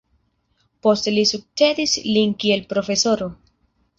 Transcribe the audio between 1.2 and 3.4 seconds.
sukcedis lin kiel profesoro.